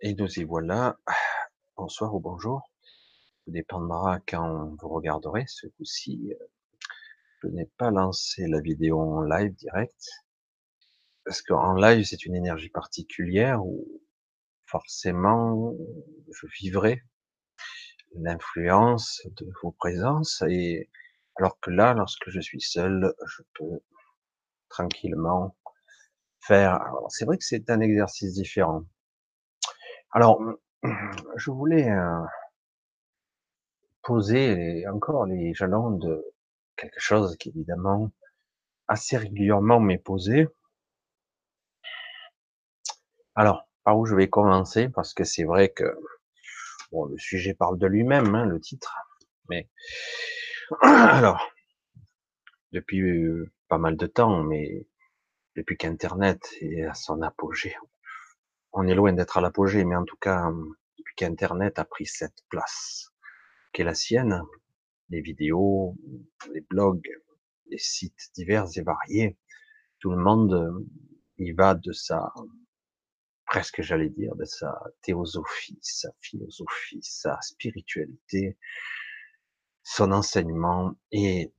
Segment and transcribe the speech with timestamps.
[0.00, 0.98] Et nous y voilà.
[1.76, 2.68] Bonsoir ou bonjour.
[3.44, 5.44] Ça dépendra quand vous regarderez.
[5.46, 6.32] Ce coup-ci,
[7.42, 10.10] je n'ai pas lancé la vidéo en live direct.
[11.24, 13.86] Parce qu'en live, c'est une énergie particulière où
[14.66, 15.74] forcément,
[16.32, 17.02] je vivrai
[18.14, 20.42] l'influence de vos présences.
[20.48, 20.90] Et
[21.36, 23.80] alors que là, lorsque je suis seul, je peux
[24.68, 25.56] tranquillement
[26.40, 26.80] faire.
[27.08, 28.84] C'est vrai que c'est un exercice différent
[30.14, 30.40] alors,
[31.36, 32.22] je voulais euh,
[34.02, 36.24] poser encore les jalons de
[36.76, 38.12] quelque chose qui évidemment
[38.86, 40.46] assez régulièrement m'est posé.
[43.34, 44.88] Alors, par où je vais commencer?
[44.88, 45.98] Parce que c'est vrai que
[46.92, 48.94] bon, le sujet parle de lui-même, hein, le titre.
[49.48, 49.68] Mais
[50.80, 51.50] alors,
[52.70, 54.86] depuis euh, pas mal de temps, mais
[55.56, 57.76] depuis qu'Internet est à son apogée,
[58.74, 60.50] on est loin d'être à l'apogée, mais en tout cas,
[60.98, 63.10] depuis qu'Internet a pris cette place
[63.72, 64.42] qui est la sienne,
[65.10, 65.96] les vidéos,
[66.52, 67.08] les blogs,
[67.66, 69.38] les sites divers et variés,
[70.00, 70.84] tout le monde
[71.38, 72.32] y va de sa,
[73.46, 78.58] presque j'allais dire, de sa théosophie, sa philosophie, sa spiritualité,
[79.84, 81.52] son enseignement et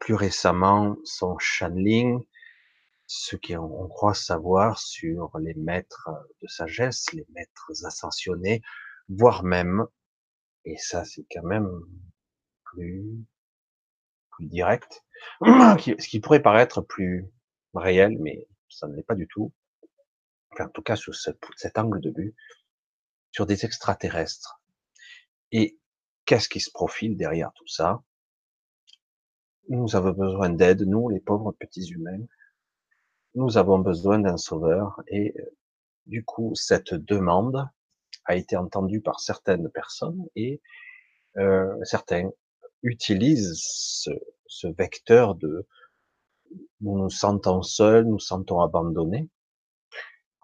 [0.00, 2.22] plus récemment son channeling,
[3.08, 6.10] ce qu'on croit savoir sur les maîtres
[6.42, 8.60] de sagesse, les maîtres ascensionnés,
[9.08, 9.86] voire même,
[10.66, 11.68] et ça c'est quand même
[12.64, 13.24] plus,
[14.30, 15.04] plus direct,
[15.42, 17.26] ce qui pourrait paraître plus
[17.72, 19.54] réel, mais ça ne l'est pas du tout,
[20.60, 22.34] en tout cas sous cet angle de vue,
[23.32, 24.60] sur des extraterrestres.
[25.50, 25.78] Et
[26.26, 28.02] qu'est-ce qui se profile derrière tout ça?
[29.70, 32.26] Nous avons besoin d'aide, nous les pauvres petits humains,
[33.38, 35.56] nous avons besoin d'un sauveur et euh,
[36.06, 37.68] du coup cette demande
[38.24, 40.60] a été entendue par certaines personnes et
[41.36, 42.30] euh, certains
[42.82, 44.10] utilisent ce,
[44.46, 45.68] ce, vecteur de
[46.80, 49.28] nous nous sentons seuls, nous sentons abandonnés.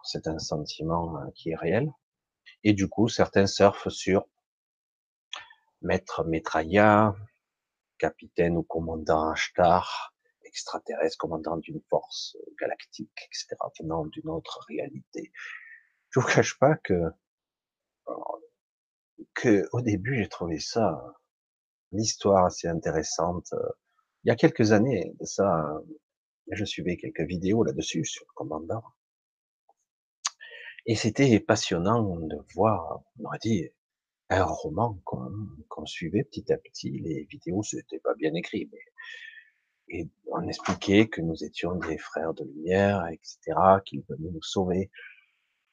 [0.04, 1.90] C'est un sentiment euh, qui est réel.
[2.62, 4.24] Et du coup, certains surfent sur
[5.82, 7.16] maître Metraya,
[7.98, 10.13] capitaine ou commandant Ashtar,
[10.54, 15.32] extraterrestre, commandant d'une force galactique, etc., venant d'une autre réalité.
[16.10, 17.02] Je vous cache pas que,
[19.34, 21.16] que au début, j'ai trouvé ça,
[21.90, 23.52] l'histoire assez intéressante.
[24.22, 25.82] Il y a quelques années ça,
[26.52, 28.84] je suivais quelques vidéos là-dessus sur le commandant.
[30.86, 33.70] Et c'était passionnant de voir, on aurait dit,
[34.30, 36.90] un roman qu'on suivait petit à petit.
[37.00, 38.78] Les vidéos, c'était pas bien écrit, mais
[39.94, 43.38] et on expliquait que nous étions des frères de lumière, etc.,
[43.84, 44.90] qu'ils venaient nous sauver.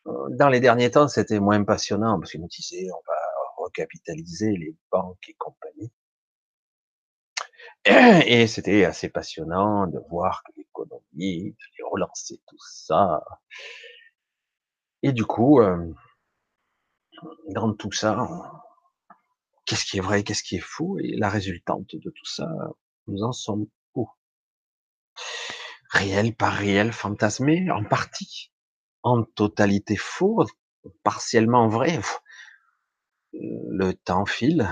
[0.07, 3.17] Euh, dans les derniers temps, c'était moins passionnant parce qu'ils nous disaient on va
[3.57, 5.91] recapitaliser les banques et compagnie.
[7.85, 13.23] Et c'était assez passionnant de voir que l'économie, de relancer tout ça.
[15.01, 15.91] Et du coup, euh,
[17.49, 18.27] dans tout ça,
[19.65, 22.47] qu'est-ce qui est vrai, qu'est-ce qui est fou Et la résultante de tout ça,
[23.07, 23.65] nous en sommes
[25.91, 28.52] Réel, pas réel, fantasmé, en partie,
[29.03, 30.46] en totalité faux,
[31.03, 32.00] partiellement vrai.
[33.34, 34.69] Le temps file,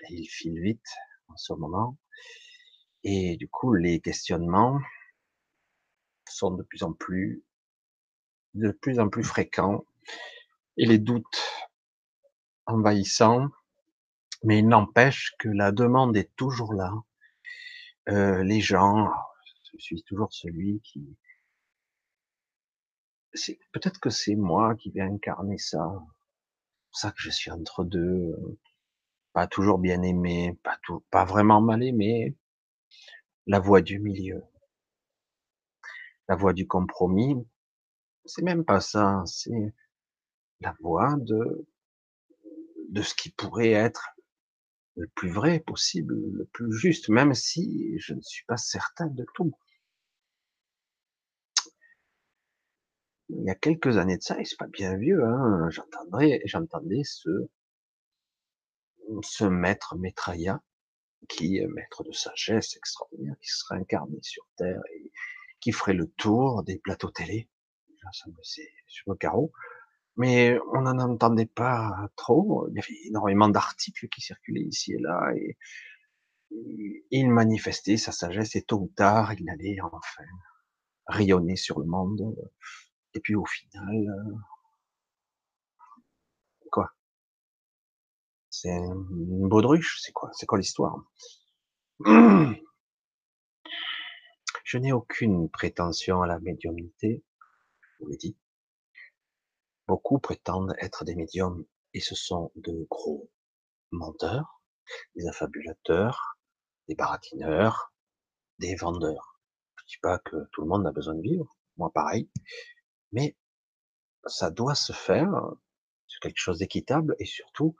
[0.00, 0.86] et il file vite
[1.28, 1.96] en ce moment,
[3.02, 4.78] et du coup les questionnements
[6.28, 7.42] sont de plus en plus,
[8.54, 9.86] de plus en plus fréquents,
[10.76, 11.42] et les doutes
[12.66, 13.48] envahissants,
[14.44, 16.92] mais il n'empêche que la demande est toujours là.
[18.10, 19.08] Euh, les gens,
[19.76, 21.16] je suis toujours celui qui,
[23.72, 25.92] peut-être que c'est moi qui vais incarner ça.
[25.92, 28.34] C'est pour ça que je suis entre deux,
[29.32, 30.58] pas toujours bien aimé,
[31.10, 32.36] pas vraiment mal aimé.
[33.46, 34.42] La voie du milieu,
[36.28, 37.46] la voie du compromis.
[38.26, 39.74] C'est même pas ça, c'est
[40.60, 41.66] la voie de
[42.90, 44.17] de ce qui pourrait être
[44.98, 49.24] le plus vrai possible, le plus juste, même si je ne suis pas certain de
[49.34, 49.56] tout.
[53.28, 57.30] Il y a quelques années de ça, et c'est pas bien vieux, hein, j'entendais, ce,
[59.22, 60.62] ce maître Maitreya,
[61.28, 65.12] qui est maître de sagesse extraordinaire, qui serait incarné sur Terre et
[65.60, 67.48] qui ferait le tour des plateaux télé.
[68.12, 68.42] Ça me
[68.86, 69.52] sur le carreau
[70.18, 72.68] mais on n'en entendait pas trop.
[72.70, 75.56] Il y avait énormément d'articles qui circulaient ici et là, et,
[77.10, 80.24] il manifestait sa sagesse, et tôt ou tard, il allait enfin
[81.06, 82.34] rayonner sur le monde.
[83.14, 84.06] Et puis au final,
[88.60, 90.30] C'est une baudruche, c'est quoi?
[90.32, 90.96] C'est quoi l'histoire?
[94.64, 97.22] Je n'ai aucune prétention à la médiumnité,
[97.80, 98.36] je vous l'ai dit.
[99.88, 101.64] Beaucoup prétendent être des médiums
[101.94, 103.30] et ce sont de gros
[103.90, 104.60] menteurs,
[105.16, 106.38] des affabulateurs,
[106.88, 107.90] des baratineurs,
[108.58, 109.40] des vendeurs.
[109.76, 112.28] Je dis pas que tout le monde a besoin de vivre, moi pareil,
[113.12, 113.34] mais
[114.26, 115.30] ça doit se faire
[116.06, 117.74] sur quelque chose d'équitable et surtout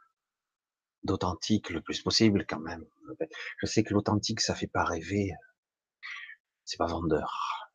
[1.02, 2.86] d'authentique le plus possible quand même.
[3.58, 5.32] Je sais que l'authentique ça fait pas rêver,
[6.64, 7.68] c'est pas vendeur.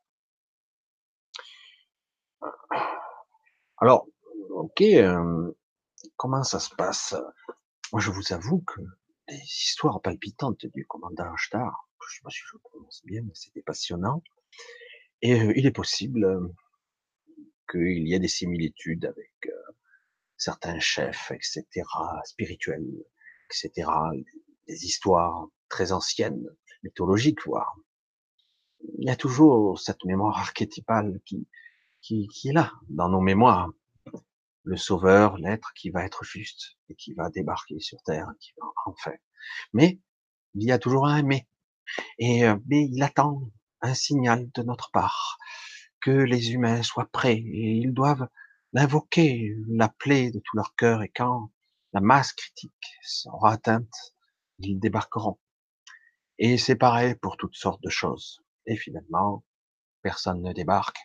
[3.77, 4.07] Alors,
[4.53, 5.51] ok, euh,
[6.15, 7.15] comment ça se passe?
[7.91, 8.81] Moi, je vous avoue que
[9.27, 13.61] les histoires palpitantes du commandant Star, je sais pas si je prononce bien, mais c'était
[13.61, 14.21] passionnant.
[15.21, 16.53] Et il est possible
[17.69, 19.49] qu'il y ait des similitudes avec
[20.37, 21.65] certains chefs, etc.,
[22.25, 23.05] spirituels,
[23.49, 23.89] etc.,
[24.67, 26.45] des histoires très anciennes,
[26.83, 27.75] mythologiques, voire.
[28.97, 31.47] Il y a toujours cette mémoire archétypale qui,
[32.01, 33.71] qui, qui est là, dans nos mémoires
[34.63, 38.67] le sauveur, l'être qui va être juste et qui va débarquer sur terre, qui va
[38.85, 39.13] enfin.
[39.73, 39.99] Mais
[40.55, 41.47] il y a toujours un mais.
[42.17, 43.41] Et euh, mais il attend
[43.81, 45.37] un signal de notre part
[46.01, 48.27] que les humains soient prêts et ils doivent
[48.71, 51.51] l'invoquer, l'appeler de tout leur cœur et quand
[51.93, 52.73] la masse critique
[53.03, 54.15] sera atteinte,
[54.59, 55.39] ils débarqueront.
[56.39, 58.41] Et c'est pareil pour toutes sortes de choses.
[58.65, 59.43] Et finalement,
[60.01, 60.97] personne ne débarque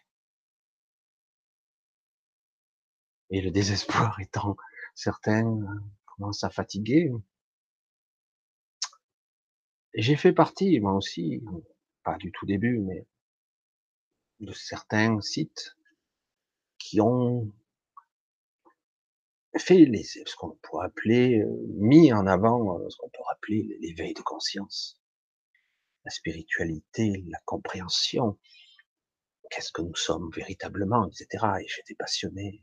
[3.30, 4.56] et le désespoir étant
[4.94, 7.10] certains euh, commencent à fatiguer.
[9.94, 11.42] J'ai fait partie, moi aussi,
[12.04, 13.06] pas du tout début, mais
[14.40, 15.76] de certains sites
[16.78, 17.52] qui ont
[19.56, 23.78] fait les, ce qu'on pourrait appeler, euh, mis en avant euh, ce qu'on pourrait appeler
[23.80, 25.00] l'éveil de conscience,
[26.04, 28.38] la spiritualité, la compréhension,
[29.50, 31.44] qu'est-ce que nous sommes véritablement, etc.
[31.60, 32.62] Et j'étais passionné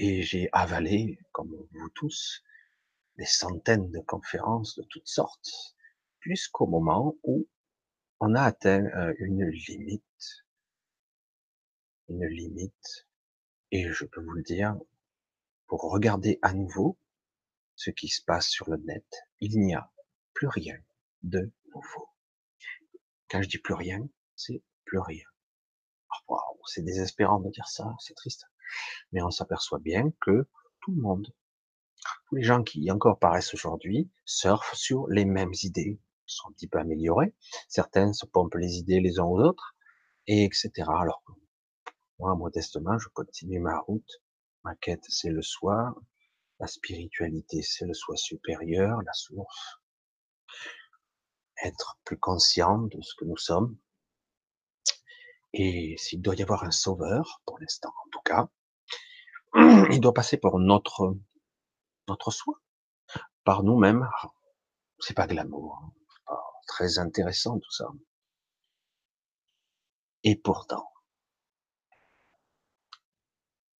[0.00, 2.44] et j'ai avalé, comme vous tous,
[3.16, 5.74] des centaines de conférences de toutes sortes,
[6.20, 7.48] jusqu'au moment où
[8.20, 10.44] on a atteint euh, une limite,
[12.08, 13.08] une limite,
[13.72, 14.78] et je peux vous le dire,
[15.66, 16.96] pour regarder à nouveau
[17.74, 19.04] ce qui se passe sur le net,
[19.40, 19.90] il n'y a
[20.32, 20.78] plus rien
[21.24, 22.08] de nouveau.
[23.28, 25.26] Quand je dis plus rien, c'est plus rien.
[26.28, 28.46] Oh, c'est désespérant de dire ça, c'est triste
[29.12, 30.48] mais on s'aperçoit bien que
[30.80, 31.32] tout le monde,
[32.28, 36.68] tous les gens qui encore paraissent aujourd'hui, surfent sur les mêmes idées, sont un petit
[36.68, 37.34] peu améliorés.
[37.68, 39.74] Certains se pompent les idées les uns aux autres,
[40.26, 40.70] et etc.
[40.88, 41.22] Alors,
[42.18, 44.22] moi, modestement, je continue ma route.
[44.64, 45.94] Ma quête, c'est le soi.
[46.60, 49.80] La spiritualité, c'est le soi supérieur, la source.
[51.64, 53.78] Être plus conscient de ce que nous sommes.
[55.54, 58.50] Et s'il doit y avoir un sauveur, pour l'instant en tout cas,
[59.54, 61.16] il doit passer par notre,
[62.08, 62.54] notre soi,
[63.44, 64.08] par nous-mêmes.
[64.98, 65.92] C'est pas glamour, hein.
[66.26, 67.88] pas très intéressant tout ça.
[70.24, 70.90] Et pourtant,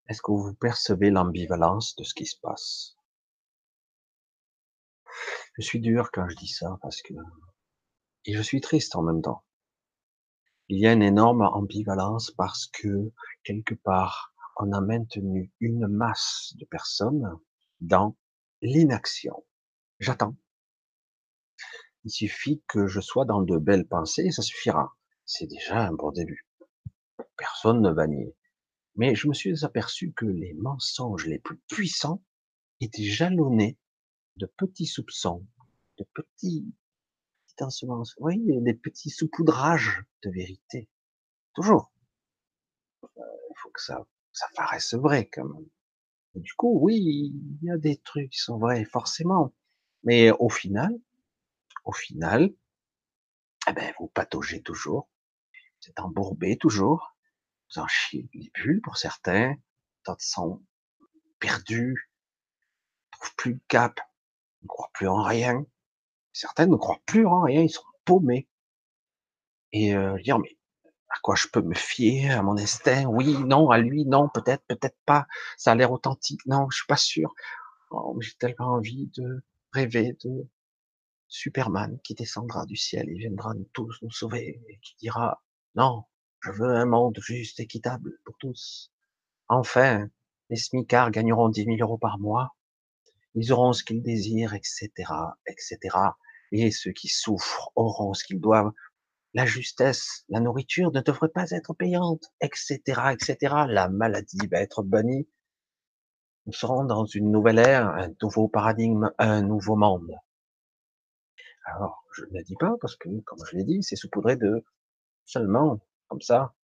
[0.09, 2.97] est-ce que vous percevez l'ambivalence de ce qui se passe?
[5.57, 7.15] Je suis dur quand je dis ça parce que
[8.25, 9.45] et je suis triste en même temps.
[10.69, 13.11] Il y a une énorme ambivalence parce que
[13.43, 14.28] quelque part
[14.59, 17.39] on a maintenu une masse de personnes
[17.81, 18.17] dans
[18.61, 19.47] l'inaction.
[20.01, 20.37] J'attends.
[22.05, 24.97] Il suffit que je sois dans de belles pensées et ça suffira.
[25.25, 26.47] C'est déjà un bon début.
[27.37, 28.37] Personne ne va nier.
[28.97, 32.23] Mais je me suis aperçu que les mensonges les plus puissants
[32.81, 33.79] étaient jalonnés
[34.37, 35.47] de petits soupçons,
[35.99, 36.75] de petits,
[37.57, 40.89] petites vous voyez, des petits saupoudrages de vérité.
[41.55, 41.93] Toujours.
[43.05, 44.05] Euh, il faut que ça
[44.39, 45.67] ça paraisse vrai quand même.
[46.37, 49.53] du coup, oui, il y a des trucs qui sont vrais, forcément.
[50.05, 50.93] Mais au final,
[51.85, 52.55] au final,
[53.69, 55.09] eh ben, vous pataugez toujours,
[55.83, 57.17] vous êtes embourbé toujours,
[57.71, 59.57] vous en chiez les bulles pour certains,
[60.07, 60.63] d'autres sont
[61.41, 62.11] perdus,
[63.07, 64.01] ne trouvent plus le cap,
[64.63, 65.67] ne croient plus en rien.
[66.33, 68.49] Certains ne croient plus en rien, ils sont paumés.
[69.73, 70.58] Et euh, dire, mais
[71.11, 74.65] à quoi je peux me fier, à mon instinct, oui, non, à lui, non, peut-être,
[74.67, 77.35] peut-être pas, ça a l'air authentique, non, je suis pas sûr.
[77.91, 80.47] Oh, j'ai tellement envie de rêver de
[81.29, 85.43] Superman qui descendra du ciel et viendra nous tous nous sauver et qui dira,
[85.75, 86.05] non,
[86.41, 88.93] je veux un monde juste, équitable pour tous.
[89.49, 90.09] Enfin,
[90.51, 92.55] les smicards gagneront 10 000 euros par mois.
[93.35, 94.91] ils auront ce qu'ils désirent, etc.,
[95.47, 95.79] etc.
[96.53, 98.73] Et ceux qui souffrent auront ce qu'ils doivent.
[99.35, 102.81] La justesse, la nourriture ne devrait pas être payante, etc.,
[103.13, 103.37] etc.
[103.69, 105.29] La maladie va être bannie.
[106.47, 110.17] Nous serons dans une nouvelle ère, un nouveau paradigme, un nouveau monde.
[111.65, 114.65] Alors, je ne le dis pas parce que, comme je l'ai dit, c'est saupoudré de
[115.27, 116.55] seulement, comme ça,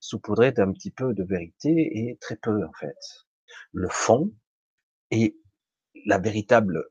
[0.00, 2.96] saupoudré d'un petit peu de vérité et très peu, en fait.
[3.72, 4.32] Le fond
[5.10, 5.38] et
[6.06, 6.84] la véritable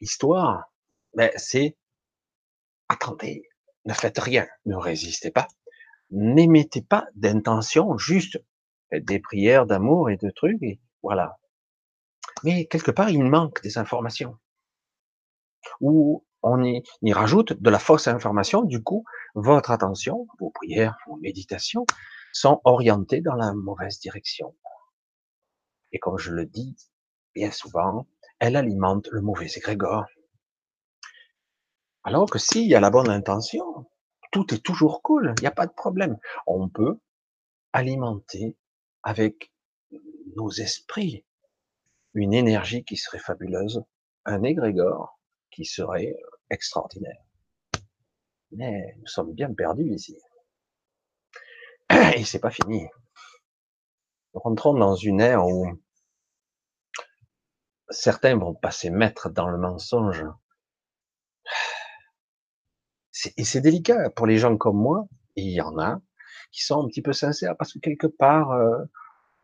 [0.00, 0.70] histoire,
[1.14, 1.78] ben, c'est
[2.88, 3.48] attendez,
[3.84, 5.48] ne faites rien, ne résistez pas,
[6.10, 8.38] n'émettez pas d'intention, juste
[8.92, 11.38] des prières d'amour et de trucs, et voilà.
[12.44, 14.36] Mais quelque part, il manque des informations.
[15.80, 21.16] Ou on y, rajoute de la fausse information, du coup, votre attention, vos prières, vos
[21.16, 21.86] méditations
[22.32, 24.54] sont orientées dans la mauvaise direction.
[25.92, 26.76] Et comme je le dis
[27.34, 28.06] bien souvent,
[28.38, 30.06] elle alimente le mauvais égrégore.
[32.04, 33.86] Alors que s'il y a la bonne intention,
[34.32, 36.18] tout est toujours cool, il n'y a pas de problème.
[36.46, 36.98] On peut
[37.72, 38.56] alimenter
[39.02, 39.52] avec
[40.36, 41.24] nos esprits
[42.14, 43.84] une énergie qui serait fabuleuse,
[44.24, 45.18] un égrégore
[45.50, 46.16] qui serait
[46.50, 47.22] extraordinaire.
[48.50, 50.16] Mais nous sommes bien perdus ici.
[52.16, 52.86] Et c'est pas fini.
[54.34, 55.66] Nous rentrons dans une ère où
[57.90, 60.24] certains vont passer maîtres dans le mensonge.
[63.36, 66.00] Et c'est délicat pour les gens comme moi, il y en a,
[66.50, 68.78] qui sont un petit peu sincères, parce que quelque part, euh,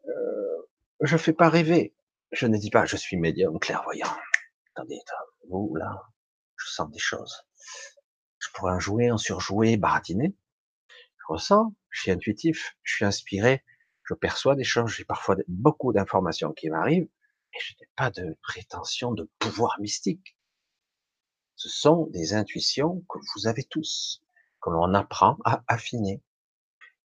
[0.08, 0.68] euh,
[1.00, 1.94] je fais pas rêver.
[2.32, 4.08] Je ne dis pas, je suis médium clairvoyant.
[4.74, 4.98] Attendez,
[5.48, 6.02] vous, là,
[6.56, 7.42] je sens des choses.
[8.38, 10.34] Je pourrais en jouer, en surjouer, baratiner.
[10.88, 13.64] Je ressens, je suis intuitif, je suis inspiré,
[14.04, 17.08] je perçois des choses, j'ai parfois beaucoup d'informations qui m'arrivent,
[17.54, 20.37] et je n'ai pas de prétention de pouvoir mystique.
[21.58, 24.22] Ce sont des intuitions que vous avez tous,
[24.62, 26.22] que l'on apprend à affiner.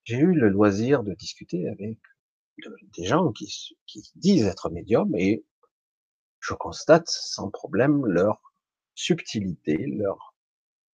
[0.03, 1.97] J'ai eu le loisir de discuter avec
[2.95, 3.75] des gens qui,
[4.15, 5.43] disent être médiums et
[6.39, 8.53] je constate sans problème leur
[8.93, 10.35] subtilité, leur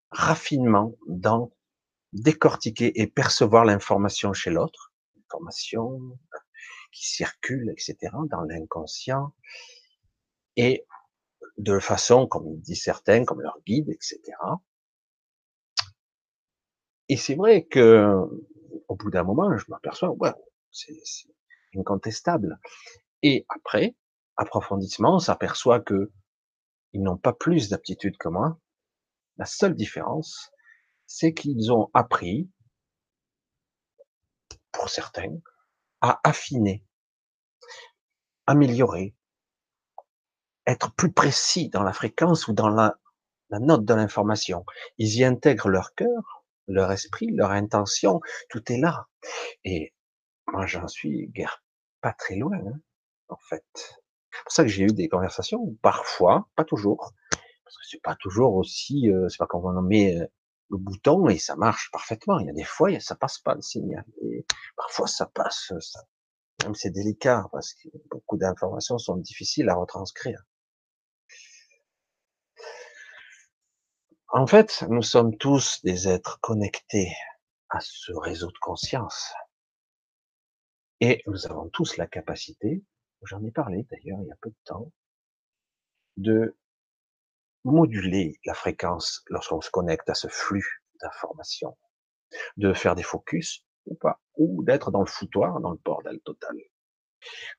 [0.09, 1.51] raffinement dans
[2.13, 6.17] décortiquer et percevoir l'information chez l'autre, l'information
[6.93, 7.97] qui circule, etc.,
[8.29, 9.33] dans l'inconscient,
[10.55, 10.85] et
[11.59, 14.19] de façon, comme disent certains, comme leur guide, etc.
[17.09, 18.15] Et c'est vrai que,
[18.87, 20.31] au bout d'un moment, je m'aperçois, ouais,
[20.71, 20.93] c'est
[21.75, 22.59] incontestable.
[23.23, 23.95] Et après,
[24.37, 26.11] approfondissement, on s'aperçoit que
[26.93, 28.57] ils n'ont pas plus d'aptitude que moi.
[29.37, 30.51] La seule différence,
[31.05, 32.49] c'est qu'ils ont appris,
[34.71, 35.35] pour certains,
[36.01, 36.85] à affiner,
[38.47, 39.15] améliorer,
[40.65, 42.97] être plus précis dans la fréquence ou dans la,
[43.51, 44.65] note de l'information.
[44.97, 49.07] Ils y intègrent leur cœur, leur esprit, leur intention, tout est là.
[49.63, 49.93] Et
[50.47, 51.63] moi, j'en suis guère
[52.01, 52.79] pas très loin, hein,
[53.29, 53.65] en fait.
[53.73, 57.13] C'est pour ça que j'ai eu des conversations parfois, pas toujours,
[57.63, 60.27] parce que c'est pas toujours aussi, euh, c'est pas quand on met euh,
[60.69, 62.39] le bouton et ça marche parfaitement.
[62.39, 64.05] Il y a des fois, ça passe pas le signal.
[64.21, 65.73] Et parfois, ça passe.
[65.79, 66.01] Ça...
[66.63, 70.43] Même c'est délicat parce que beaucoup d'informations sont difficiles à retranscrire.
[74.31, 77.11] En fait, nous sommes tous des êtres connectés
[77.69, 79.33] à ce réseau de conscience.
[80.99, 82.83] Et nous avons tous la capacité,
[83.23, 84.91] j'en ai parlé d'ailleurs il y a peu de temps,
[86.17, 86.55] de
[87.63, 91.75] moduler la fréquence lorsqu'on se connecte à ce flux d'informations,
[92.57, 96.55] de faire des focus ou pas, ou d'être dans le foutoir, dans le bordel total.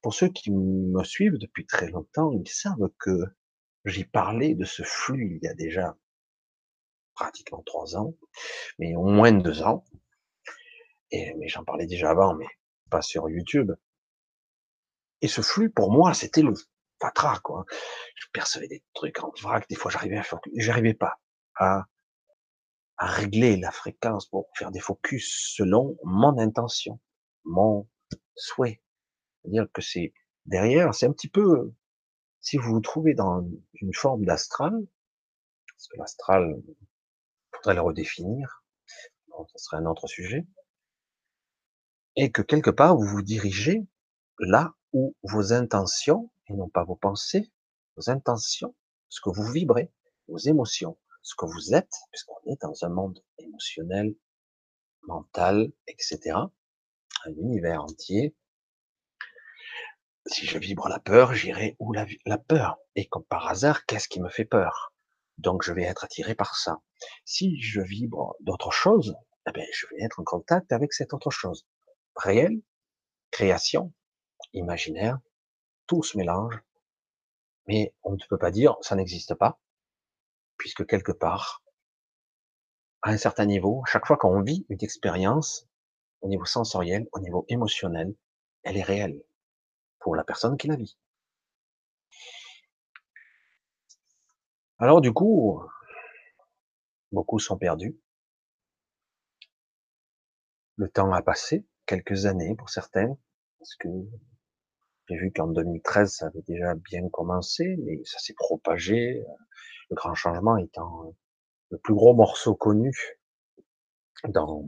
[0.02, 3.24] Pour ceux qui me suivent depuis très longtemps, ils savent que
[3.84, 5.96] j'ai parlé de ce flux il y a déjà
[7.14, 8.14] pratiquement trois ans,
[8.78, 9.84] mais au moins deux ans.
[11.10, 12.46] Et, mais j'en parlais déjà avant, mais
[12.90, 13.72] pas sur YouTube.
[15.22, 16.54] Et ce flux, pour moi, c'était le
[17.00, 17.64] fatra, quoi.
[18.14, 20.24] Je percevais des trucs en vrac, des fois j'arrivais à
[20.56, 21.20] j'arrivais pas
[21.56, 21.86] à,
[22.98, 27.00] à régler la fréquence pour faire des focus selon mon intention,
[27.44, 27.88] mon
[28.34, 28.82] souhait.
[29.42, 30.12] C'est-à-dire que c'est
[30.46, 31.72] derrière, c'est un petit peu,
[32.40, 33.42] si vous vous trouvez dans
[33.74, 34.72] une forme d'astral,
[35.68, 36.62] parce que l'astral,
[37.60, 38.64] faudrait le redéfinir,
[39.28, 40.46] bon, ce serait un autre sujet,
[42.16, 43.86] et que quelque part vous vous dirigez
[44.38, 47.52] là où vos intentions, et non pas vos pensées,
[47.96, 48.74] vos intentions,
[49.08, 49.92] ce que vous vibrez,
[50.28, 54.14] vos émotions, ce que vous êtes, puisqu'on est dans un monde émotionnel,
[55.02, 56.36] mental, etc.,
[57.26, 58.34] un univers entier,
[60.26, 62.78] Si je vibre la peur, j'irai où la, la peur?
[62.94, 64.94] Et comme par hasard, qu'est-ce qui me fait peur?
[65.40, 66.82] Donc je vais être attiré par ça.
[67.24, 69.16] Si je vibre d'autre chose,
[69.48, 71.66] eh ben, je vais être en contact avec cette autre chose.
[72.14, 72.60] Réel,
[73.30, 73.90] création,
[74.52, 75.18] imaginaire,
[75.86, 76.60] tout se mélange.
[77.66, 79.58] Mais on ne peut pas dire ça n'existe pas,
[80.58, 81.62] puisque quelque part,
[83.00, 85.66] à un certain niveau, chaque fois qu'on vit une expérience,
[86.20, 88.14] au niveau sensoriel, au niveau émotionnel,
[88.62, 89.22] elle est réelle
[90.00, 90.98] pour la personne qui la vit.
[94.80, 95.62] Alors du coup,
[97.12, 98.00] beaucoup sont perdus.
[100.76, 103.18] Le temps a passé, quelques années pour certains,
[103.58, 103.88] parce que
[105.06, 109.22] j'ai vu qu'en 2013, ça avait déjà bien commencé, mais ça s'est propagé.
[109.90, 111.14] Le grand changement étant
[111.68, 112.90] le plus gros morceau connu
[114.28, 114.64] dans,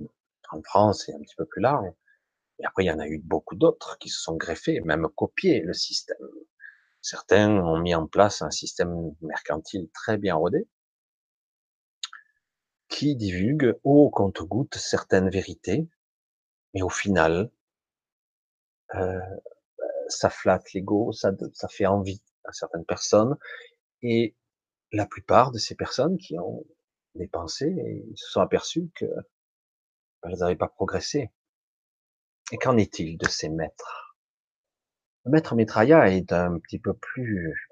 [0.50, 1.88] en France et un petit peu plus large.
[2.59, 5.61] Et après, il y en a eu beaucoup d'autres qui se sont greffés, même copiés
[5.61, 6.19] le système.
[7.03, 10.69] Certains ont mis en place un système mercantile très bien rodé,
[12.89, 15.89] qui divulgue au compte-goutte certaines vérités,
[16.75, 17.51] mais au final,
[18.95, 19.21] euh,
[20.09, 23.37] ça flatte l'ego, ça, ça fait envie à certaines personnes,
[24.03, 24.37] et
[24.93, 26.65] la plupart de ces personnes qui ont
[27.15, 29.07] dépensé et se sont aperçus que
[30.25, 31.31] elles n'avaient pas progressé.
[32.53, 34.12] Et qu'en est-il de ces maîtres?
[35.26, 37.71] Maître Mitrailla est un petit peu plus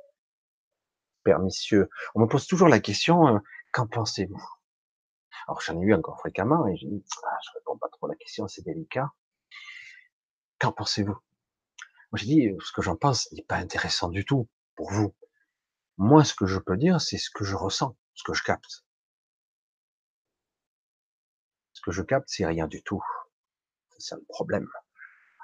[1.24, 1.88] pernicieux.
[2.14, 3.38] On me pose toujours la question, euh,
[3.72, 4.42] qu'en pensez-vous?
[5.46, 8.10] Alors j'en ai eu encore fréquemment et je dis, ah, je réponds pas trop à
[8.10, 9.10] la question, c'est délicat.
[10.58, 11.16] Qu'en pensez-vous?
[12.12, 15.14] Moi j'ai dit, ce que j'en pense n'est pas intéressant du tout pour vous.
[16.02, 18.86] Moi, ce que je peux dire, c'est ce que je ressens, ce que je capte.
[21.74, 23.02] Ce que je capte, c'est rien du tout.
[23.98, 24.66] C'est le problème.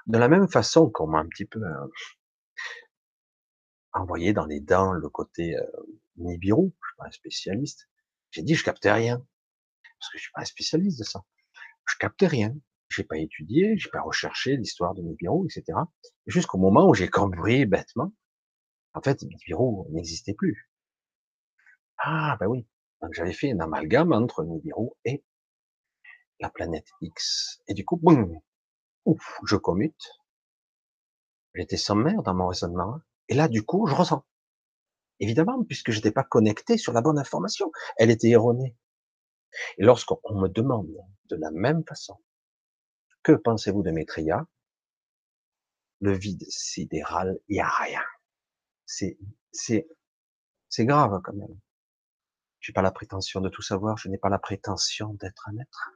[0.07, 1.87] De la même façon qu'on m'a un petit peu euh,
[3.91, 5.65] envoyé dans les dents le côté euh,
[6.15, 7.89] Nibiru, je suis pas un spécialiste.
[8.31, 9.17] J'ai dit je captais rien
[9.99, 11.25] parce que je suis pas un spécialiste de ça.
[11.85, 12.55] Je captais rien.
[12.89, 15.77] J'ai pas étudié, j'ai pas recherché l'histoire de Nibiru, etc.
[16.25, 18.13] Jusqu'au moment où j'ai compris bêtement,
[18.93, 20.71] en fait, Nibiru n'existait plus.
[21.97, 22.65] Ah ben oui.
[23.01, 25.25] Donc j'avais fait un amalgame entre Nibiru et
[26.39, 27.61] la planète X.
[27.67, 28.39] Et du coup, boum,
[29.07, 30.19] ouf, je commute.
[31.55, 32.99] J'étais sommaire dans mon raisonnement.
[33.29, 34.23] Et là, du coup, je ressens.
[35.19, 37.71] Évidemment, puisque je n'étais pas connecté sur la bonne information.
[37.97, 38.75] Elle était erronée.
[39.77, 40.91] Et lorsqu'on me demande
[41.25, 42.21] de la même façon,
[43.23, 44.45] que pensez-vous de Maitreya
[45.99, 48.03] Le vide sidéral, il n'y a rien.
[48.85, 49.17] C'est,
[50.79, 51.59] grave quand même.
[52.59, 55.91] J'ai pas la prétention de tout savoir, je n'ai pas la prétention d'être un être.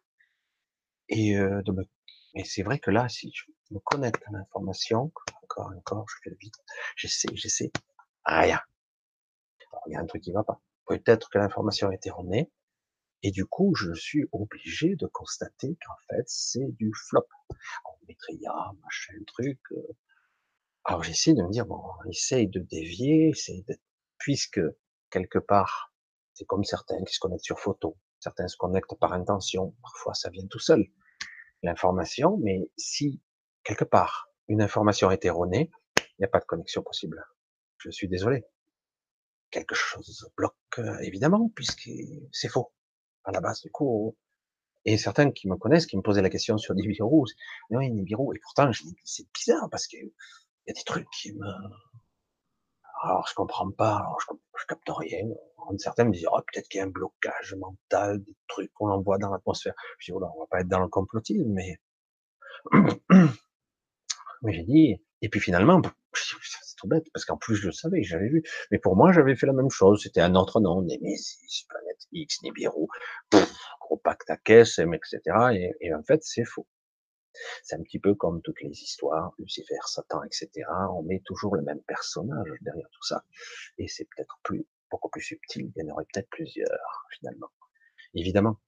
[1.10, 1.84] Et euh, de me
[2.34, 5.12] et c'est vrai que là, si je me connecte à l'information,
[5.44, 6.56] encore, encore, je fais le vide,
[6.96, 7.72] j'essaie, j'essaie,
[8.26, 8.60] rien.
[9.88, 10.62] Il y a un truc qui va pas.
[10.86, 12.52] Peut-être que l'information est erronée,
[13.24, 17.28] et du coup, je suis obligé de constater qu'en fait, c'est du flop.
[17.86, 19.60] On maîtria, machin, truc.
[19.74, 19.98] Euh.
[20.86, 23.76] Alors, j'essaie de me dire, bon, essaye de dévier, essaye de...
[24.18, 24.62] puisque,
[25.12, 25.94] quelque part,
[26.34, 30.30] c'est comme certains qui se connectent sur photo, certains se connectent par intention, parfois ça
[30.30, 30.88] vient tout seul
[31.64, 33.22] l'information, mais si
[33.64, 37.24] quelque part une information est erronée, il n'y a pas de connexion possible.
[37.78, 38.44] Je suis désolé.
[39.50, 40.56] Quelque chose bloque,
[41.02, 41.90] évidemment, puisque
[42.32, 42.72] c'est faux.
[43.24, 44.18] À la base, du coup.
[44.86, 47.26] Et certains qui me connaissent, qui me posaient la question sur Nibiru,
[47.70, 50.12] oui, Nibiru, et pourtant, je dis, c'est bizarre, parce qu'il
[50.68, 51.46] y a des trucs qui me,
[53.04, 55.28] alors je comprends pas, alors je, je capte rien.
[55.78, 59.18] Certains me disent, oh, peut-être qu'il y a un blocage mental, des trucs qu'on envoie
[59.18, 59.74] dans l'atmosphère.
[60.00, 61.80] Je dis, oh là, on va pas être dans le complotisme, mais,
[64.42, 65.82] mais j'ai dit, et puis finalement,
[66.14, 68.44] c'est trop bête, parce qu'en plus je le savais, j'avais vu.
[68.72, 70.02] Mais pour moi, j'avais fait la même chose.
[70.04, 72.88] C'était un autre nom, Nemesis, Planète X, Nibiru,
[73.80, 75.20] gros pacte à etc.
[75.54, 76.68] Et, et en fait, c'est faux.
[77.64, 80.50] C'est un petit peu comme toutes les histoires, Lucifer, Satan, etc.
[80.94, 83.24] On met toujours le même personnage derrière tout ça.
[83.78, 85.72] Et c'est peut-être plus, beaucoup plus subtil.
[85.76, 87.50] Il y en aurait peut-être plusieurs, finalement.
[88.14, 88.60] Évidemment,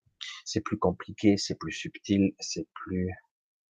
[0.45, 3.11] c'est plus compliqué, c'est plus subtil, c'est plus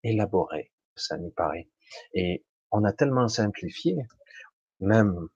[0.03, 1.69] élaboré, ça n'y paraît.
[2.13, 3.97] Et on a tellement simplifié,
[4.79, 5.27] même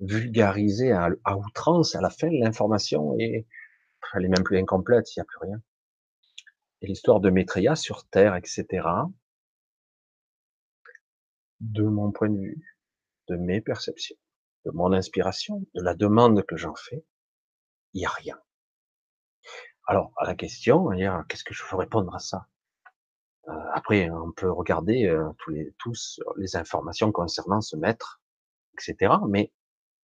[0.00, 3.46] vulgarisé à, à outrance, à la fin, l'information est,
[4.14, 5.62] elle est même plus incomplète, il n'y a plus rien
[6.86, 8.86] l'histoire de Maitreya sur Terre, etc.
[11.60, 12.78] De mon point de vue,
[13.28, 14.16] de mes perceptions,
[14.64, 17.04] de mon inspiration, de la demande que j'en fais,
[17.92, 18.38] il n'y a rien.
[19.86, 20.90] Alors, à la question,
[21.28, 22.46] qu'est-ce que je veux répondre à ça?
[23.48, 25.28] Euh, après, on peut regarder euh,
[25.78, 28.22] tous les, informations concernant ce maître,
[28.72, 29.14] etc.
[29.28, 29.52] Mais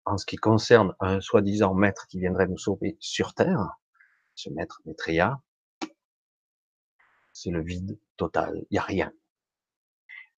[0.05, 3.79] en ce qui concerne un soi-disant maître qui viendrait nous sauver sur Terre,
[4.35, 5.41] ce maître Maitreya,
[7.43, 9.13] c'est le vide total, il n'y a rien.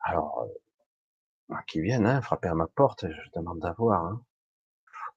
[0.00, 0.48] Alors,
[1.50, 4.04] euh, qui viennent hein, frapper à ma porte, je demande d'avoir.
[4.06, 4.24] Hein.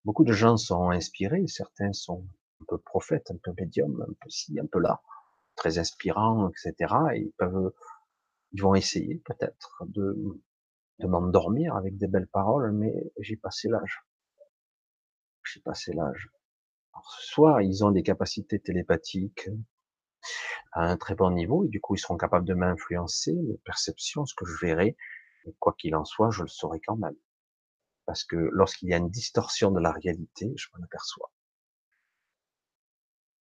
[0.03, 2.25] Beaucoup de gens sont inspirés, certains sont
[2.61, 5.01] un peu prophètes, un peu médiums, un peu ci, un peu là,
[5.55, 6.93] très inspirants, etc.
[7.13, 7.71] Et ils peuvent,
[8.59, 10.41] vont essayer peut-être de,
[10.99, 14.03] de m'endormir avec des belles paroles, mais j'ai passé l'âge.
[15.43, 16.29] J'ai passé l'âge.
[17.03, 19.49] Soit ils ont des capacités télépathiques
[20.75, 24.25] à un très bon niveau, et du coup ils seront capables de m'influencer, les perceptions,
[24.25, 24.95] ce que je verrai,
[25.59, 27.15] quoi qu'il en soit, je le saurai quand même.
[28.05, 31.31] Parce que lorsqu'il y a une distorsion de la réalité, je m'en aperçois.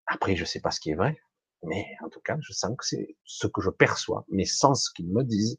[0.07, 1.19] Après, je sais pas ce qui est vrai,
[1.65, 4.25] mais en tout cas, je sens que c'est ce que je perçois.
[4.29, 5.59] Mais sans ce qu'ils me disent,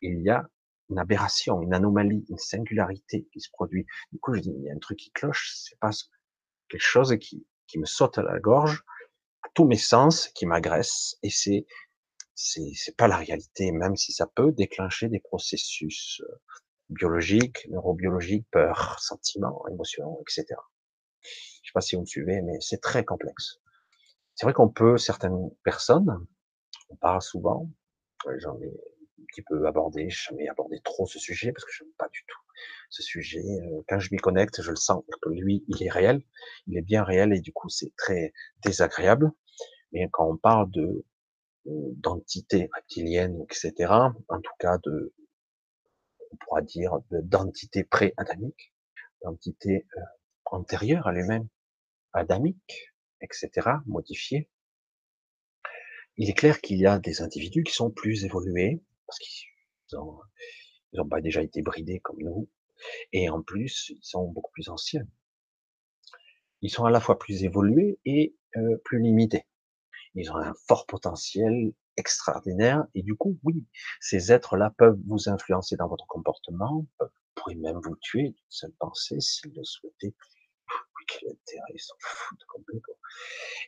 [0.00, 0.48] il y a
[0.88, 3.86] une aberration, une anomalie, une singularité qui se produit.
[4.10, 5.90] Du coup, je dis, il y a un truc qui cloche, c'est pas
[6.68, 8.84] quelque chose qui, qui me saute à la gorge,
[9.54, 11.66] tous mes sens, qui m'agresse, et c'est,
[12.34, 16.40] c'est, pas la réalité, même si ça peut déclencher des processus euh,
[16.88, 20.46] biologiques, neurobiologiques, peur, sentiments, émotions, etc.
[21.22, 23.60] Je sais pas si vous me suivez, mais c'est très complexe.
[24.34, 26.26] C'est vrai qu'on peut, certaines personnes,
[26.88, 27.70] on parle souvent,
[28.38, 31.92] j'en ai un petit peu abordé, jamais abordé trop ce sujet parce que je n'aime
[31.98, 32.40] pas du tout
[32.90, 33.42] ce sujet.
[33.88, 36.22] Quand je m'y connecte, je le sens que lui, il est réel,
[36.66, 38.32] il est bien réel et du coup c'est très
[38.64, 39.30] désagréable.
[39.92, 41.04] Mais quand on parle de
[41.66, 43.92] d'entités reptiliennes, etc.,
[44.28, 45.14] en tout cas de,
[46.32, 48.72] on pourra dire d'entités pré-adamiques,
[49.22, 50.00] d'entités euh,
[50.46, 51.48] antérieures à lui-même,
[52.12, 53.50] adamiques, etc.,
[53.86, 54.48] modifiées,
[56.16, 60.18] il est clair qu'il y a des individus qui sont plus évolués, parce qu'ils ont,
[60.92, 62.48] ils ont pas déjà été bridés comme nous,
[63.12, 65.06] et en plus, ils sont beaucoup plus anciens.
[66.62, 69.46] Ils sont à la fois plus évolués et euh, plus limités.
[70.14, 73.66] Ils ont un fort potentiel extraordinaire, et du coup, oui,
[74.00, 76.86] ces êtres-là peuvent vous influencer dans votre comportement,
[77.34, 80.14] pourraient même vous tuer d'une seule pensée s'ils le souhaitaient.
[81.08, 82.94] Quel intérêt, ils s'en foutent complètement.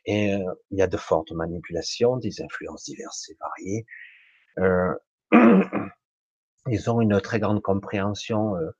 [0.04, 3.86] Et euh, il y a de fortes manipulations, des influences diverses et variées.
[4.58, 4.94] Euh,
[6.68, 8.70] ils ont une très grande compréhension euh,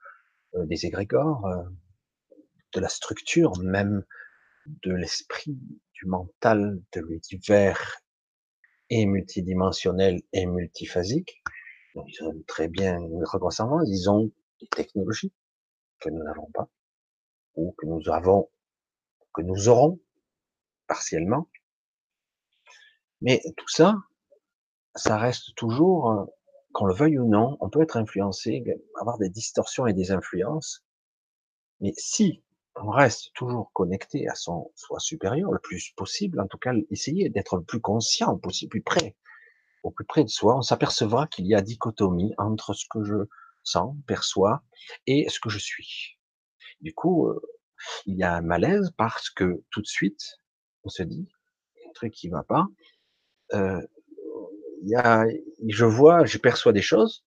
[0.54, 1.62] des égrégores, euh,
[2.74, 4.04] de la structure même
[4.66, 5.58] de l'esprit,
[5.94, 7.98] du mental, de l'univers
[8.90, 11.42] et multidimensionnel et multiphasique.
[11.94, 15.32] Ils ont très bien une reconnaissance, ils ont des technologies
[16.00, 16.68] que nous n'avons pas,
[17.54, 18.50] ou que nous avons,
[19.34, 20.00] que nous aurons
[20.86, 21.48] partiellement.
[23.20, 23.96] Mais tout ça,
[24.94, 26.24] ça reste toujours, euh,
[26.72, 28.64] qu'on le veuille ou non, on peut être influencé,
[29.00, 30.84] avoir des distorsions et des influences.
[31.80, 32.42] Mais si
[32.76, 37.28] on reste toujours connecté à son soi supérieur le plus possible, en tout cas, essayer
[37.28, 39.16] d'être le plus conscient possible, plus près,
[39.82, 43.28] au plus près de soi, on s'apercevra qu'il y a dichotomie entre ce que je
[43.62, 44.62] sens, perçois
[45.06, 46.18] et ce que je suis.
[46.80, 47.40] Du coup, euh,
[48.06, 50.38] il y a un malaise parce que tout de suite,
[50.84, 51.28] on se dit,
[51.76, 52.66] il y a un truc qui va pas.
[53.54, 53.80] Euh,
[54.88, 55.24] y a,
[55.68, 57.24] je vois, je perçois des choses,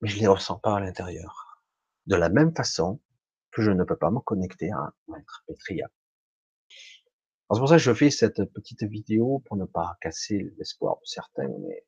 [0.00, 1.62] mais je les ressens pas à l'intérieur.
[2.06, 3.00] De la même façon
[3.52, 5.88] que je ne peux pas me connecter à maître pétria.
[7.52, 11.06] C'est pour ça que je fais cette petite vidéo pour ne pas casser l'espoir de
[11.06, 11.84] certains, mais,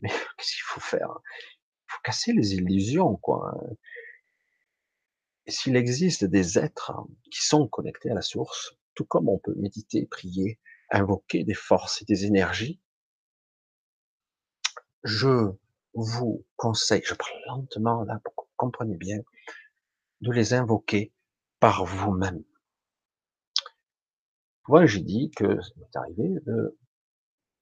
[0.00, 1.08] mais qu'est-ce qu'il faut faire?
[1.88, 3.54] Il faut casser les illusions, quoi.
[5.46, 6.92] S'il existe des êtres
[7.30, 10.58] qui sont connectés à la source, tout comme on peut méditer, prier,
[10.90, 12.80] invoquer des forces et des énergies,
[15.04, 15.52] je
[15.94, 19.18] vous conseille, je parle lentement là pour que vous compreniez bien,
[20.20, 21.12] de les invoquer
[21.60, 22.42] par vous-même.
[24.68, 26.78] Moi, j'ai dit que ça m'est arrivé de,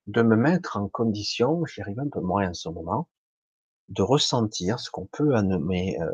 [0.06, 3.08] de me mettre en condition, j'y arrive un peu moins en ce moment,
[3.88, 6.10] de ressentir ce qu'on peut nommer, euh,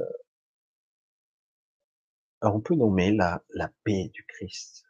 [2.43, 4.85] on peut nommer la, la paix du Christ.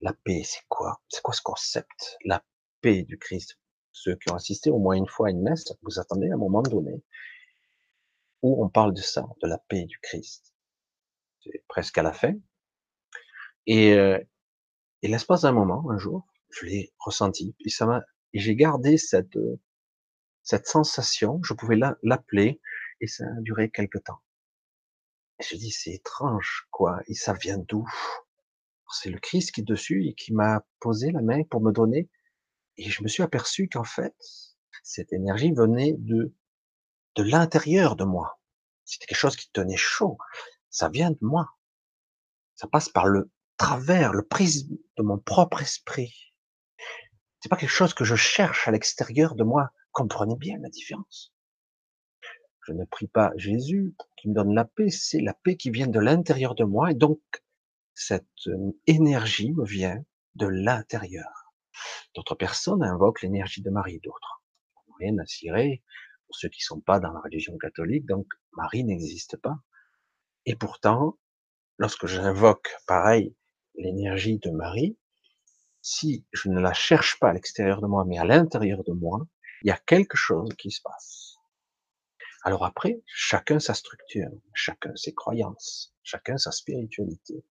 [0.00, 1.02] La paix, c'est quoi?
[1.08, 2.18] C'est quoi ce concept?
[2.24, 2.44] La
[2.80, 3.58] paix du Christ.
[3.98, 6.36] Ceux qui ont assisté au moins une fois à une messe, vous attendez à un
[6.36, 7.02] moment donné
[8.42, 10.54] où on parle de ça, de la paix du Christ.
[11.42, 12.34] C'est presque à la fin.
[13.66, 14.18] Et, euh,
[15.00, 18.04] et l'espace d'un moment, un jour, je l'ai ressenti, et ça m'a,
[18.34, 19.38] j'ai gardé cette
[20.42, 21.40] cette sensation.
[21.42, 22.60] Je pouvais l'appeler,
[23.00, 24.20] et ça a duré quelque temps.
[25.40, 27.00] Et je dis, c'est étrange, quoi.
[27.08, 27.84] Et ça vient d'où?
[28.92, 32.08] C'est le Christ qui est dessus et qui m'a posé la main pour me donner.
[32.76, 34.14] Et je me suis aperçu qu'en fait,
[34.82, 36.34] Cette énergie venait de,
[37.16, 38.40] de l'intérieur de moi.
[38.84, 40.18] C'était quelque chose qui tenait chaud.
[40.70, 41.48] Ça vient de moi.
[42.54, 46.32] Ça passe par le travers, le prisme de mon propre esprit.
[47.40, 49.70] C'est pas quelque chose que je cherche à l'extérieur de moi.
[49.92, 51.32] Comprenez bien la différence.
[52.66, 55.86] Je ne prie pas Jésus qui me donne la paix, c'est la paix qui vient
[55.86, 57.20] de l'intérieur de moi et donc
[57.94, 61.45] cette euh, énergie me vient de l'intérieur.
[62.14, 64.42] D'autres personnes invoquent l'énergie de Marie, d'autres.
[64.98, 65.82] Rien à cirer
[66.26, 69.58] pour ceux qui sont pas dans la religion catholique, donc Marie n'existe pas.
[70.44, 71.18] Et pourtant,
[71.78, 73.36] lorsque j'invoque pareil
[73.74, 74.98] l'énergie de Marie,
[75.82, 79.26] si je ne la cherche pas à l'extérieur de moi, mais à l'intérieur de moi,
[79.62, 81.36] il y a quelque chose qui se passe.
[82.42, 87.44] Alors après, chacun sa structure, chacun ses croyances, chacun sa spiritualité,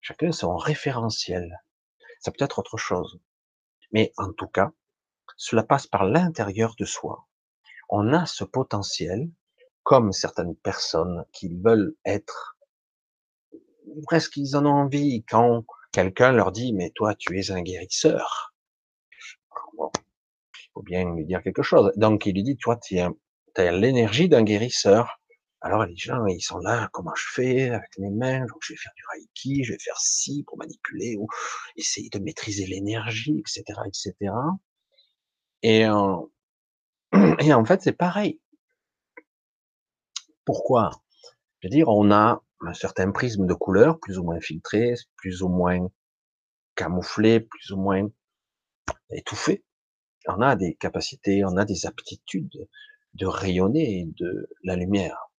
[0.00, 1.62] chacun son référentiel.
[2.20, 3.20] Ça peut être autre chose.
[3.92, 4.72] Mais en tout cas,
[5.36, 7.26] cela passe par l'intérieur de soi.
[7.88, 9.30] On a ce potentiel,
[9.82, 12.56] comme certaines personnes qui veulent être
[14.06, 18.54] presque ils en ont envie quand quelqu'un leur dit mais toi tu es un guérisseur.
[19.76, 21.92] Bon, il faut bien lui dire quelque chose.
[21.96, 25.19] Donc il lui dit toi tu as l'énergie d'un guérisseur.
[25.62, 28.46] Alors les gens ils sont là comment je fais avec mes mains?
[28.62, 31.26] Je vais faire du reiki, je vais faire ci pour manipuler ou
[31.76, 34.14] essayer de maîtriser l'énergie etc etc.
[35.62, 36.30] Et en,
[37.40, 38.40] et en fait c'est pareil.
[40.44, 40.90] Pourquoi?
[41.60, 45.42] Je veux dire on a un certain prisme de couleurs, plus ou moins filtré, plus
[45.42, 45.88] ou moins
[46.74, 48.08] camouflé, plus ou moins
[49.10, 49.64] étouffé.
[50.26, 52.68] On a des capacités, on a des aptitudes
[53.14, 55.29] de rayonner de la lumière.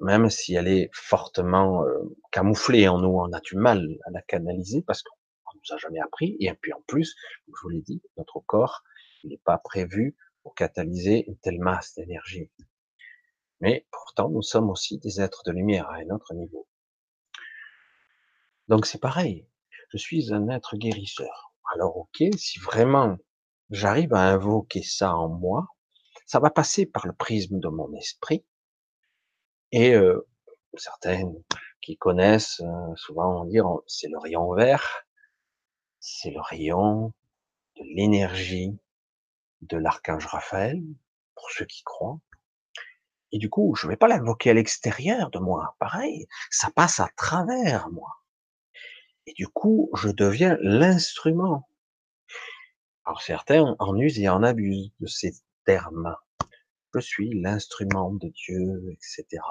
[0.00, 1.84] Même si elle est fortement
[2.30, 5.16] camouflée en nous, on a du mal à la canaliser parce qu'on
[5.54, 6.36] nous a jamais appris.
[6.40, 7.16] Et puis en plus,
[7.48, 8.82] je vous l'ai dit, notre corps
[9.24, 12.50] n'est pas prévu pour catalyser une telle masse d'énergie.
[13.60, 16.66] Mais pourtant, nous sommes aussi des êtres de lumière à un autre niveau.
[18.68, 19.46] Donc c'est pareil.
[19.90, 21.52] Je suis un être guérisseur.
[21.74, 23.18] Alors ok, si vraiment
[23.70, 25.66] j'arrive à invoquer ça en moi,
[26.26, 28.44] ça va passer par le prisme de mon esprit.
[29.72, 30.26] Et euh,
[30.74, 31.32] certains
[31.80, 35.06] qui connaissent euh, souvent vont dire c'est le rayon vert,
[36.00, 37.12] c'est le rayon
[37.76, 38.76] de l'énergie
[39.62, 40.82] de l'archange Raphaël,
[41.34, 42.20] pour ceux qui croient.
[43.32, 45.76] Et du coup, je ne vais pas l'invoquer à l'extérieur de moi.
[45.78, 48.16] Pareil, ça passe à travers moi.
[49.26, 51.68] Et du coup, je deviens l'instrument.
[53.04, 55.32] Alors certains en usent et en abusent de ces
[55.64, 56.16] termes.
[56.94, 59.42] Je suis l'instrument de Dieu, etc.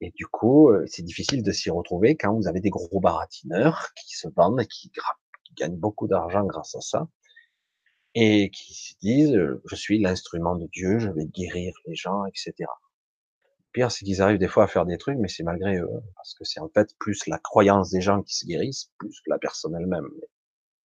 [0.00, 3.88] Et du coup, euh, c'est difficile de s'y retrouver quand vous avez des gros baratineurs
[3.94, 7.08] qui se vendent et qui, qui gagnent beaucoup d'argent grâce à ça
[8.14, 12.68] et qui se disent je suis l'instrument de Dieu, je vais guérir les gens, etc.
[13.72, 16.02] Pire, c'est qu'ils arrivent des fois à faire des trucs, mais c'est malgré eux, hein,
[16.16, 19.30] parce que c'est en fait plus la croyance des gens qui se guérissent, plus que
[19.30, 20.08] la personne elle-même.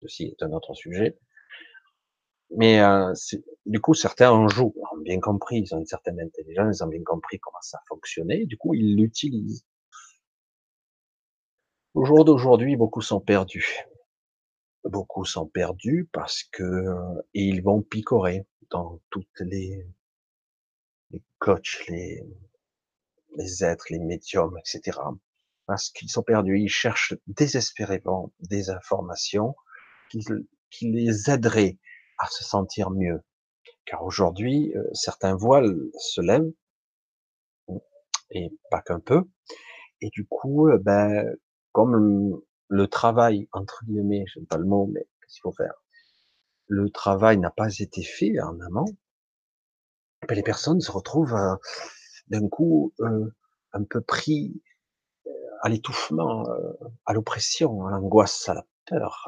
[0.01, 1.17] Ceci est un autre sujet.
[2.51, 3.13] Mais euh,
[3.65, 6.88] du coup, certains en jouent, ont bien compris, ils ont une certaine intelligence, ils ont
[6.88, 9.65] bien compris comment ça fonctionnait, du coup, ils l'utilisent.
[11.93, 13.86] Au jour d'aujourd'hui, beaucoup sont perdus
[14.89, 16.86] beaucoup sont perdus parce que
[17.34, 19.86] et ils vont picorer dans toutes les,
[21.12, 22.23] les coachs, les,
[23.36, 24.99] les êtres, les médiums, etc.
[25.65, 29.55] Parce qu'ils sont perdus, ils cherchent désespérément des informations
[30.10, 30.23] qui,
[30.69, 31.77] qui les aideraient
[32.17, 33.21] à se sentir mieux.
[33.86, 36.51] Car aujourd'hui, euh, certains voiles se lèvent,
[38.32, 39.23] et pas qu'un peu,
[40.01, 41.36] et du coup, euh, ben,
[41.71, 45.73] comme le travail, entre guillemets, j'aime pas le mot, mais qu'est-ce qu'il faut faire?
[46.67, 48.86] Le travail n'a pas été fait en amont.
[50.28, 51.56] Ben, les personnes se retrouvent euh,
[52.28, 53.34] d'un coup euh,
[53.73, 54.62] un peu pris
[55.62, 56.45] à l'étouffement,
[57.06, 59.27] à l'oppression, à l'angoisse, à la peur,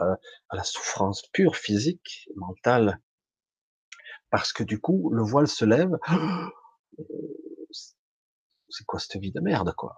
[0.50, 3.02] à la souffrance pure, physique, mentale.
[4.30, 5.98] Parce que du coup, le voile se lève.
[8.70, 9.98] C'est quoi cette vie de merde, quoi?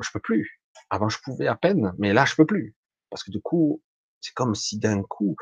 [0.00, 0.62] Je peux plus.
[0.88, 2.74] Avant, je pouvais à peine, mais là, je peux plus.
[3.10, 3.82] Parce que du coup,
[4.20, 5.36] c'est comme si d'un coup,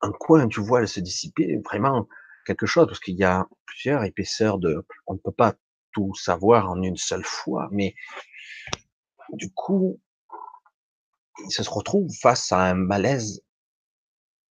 [0.00, 2.08] un coin du voile se dissipait, vraiment
[2.44, 5.54] quelque chose, parce qu'il y a plusieurs épaisseurs de, on ne peut pas
[5.92, 7.94] tout savoir en une seule fois, mais
[9.32, 10.00] du coup,
[11.38, 13.42] il se retrouve face à un malaise.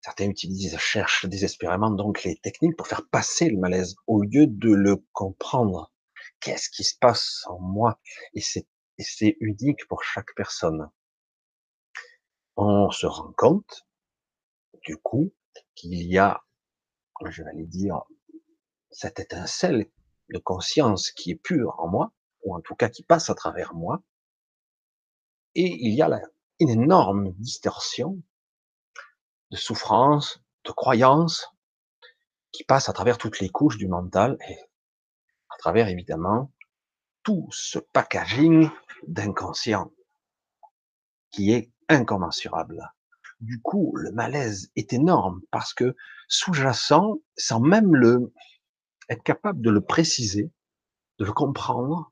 [0.01, 4.71] Certains utilisent, cherchent désespérément donc les techniques pour faire passer le malaise au lieu de
[4.71, 5.91] le comprendre.
[6.41, 7.99] Qu'est-ce qui se passe en moi?
[8.33, 10.89] Et c'est unique pour chaque personne.
[12.57, 13.87] On se rend compte,
[14.85, 15.33] du coup,
[15.75, 16.43] qu'il y a,
[17.25, 18.01] je vais aller dire,
[18.91, 19.89] cette étincelle
[20.33, 22.11] de conscience qui est pure en moi,
[22.43, 24.03] ou en tout cas qui passe à travers moi,
[25.55, 26.09] et il y a
[26.63, 28.21] une énorme distorsion
[29.51, 31.49] de souffrance, de croyance,
[32.51, 34.57] qui passe à travers toutes les couches du mental et
[35.49, 36.51] à travers évidemment
[37.23, 38.69] tout ce packaging
[39.07, 39.91] d'inconscient
[41.31, 42.93] qui est incommensurable.
[43.41, 45.95] Du coup, le malaise est énorme parce que
[46.29, 48.33] sous-jacent, sans même le
[49.09, 50.51] être capable de le préciser,
[51.19, 52.11] de le comprendre,